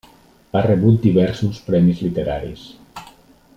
[0.59, 2.67] Ha rebut diversos premis literaris.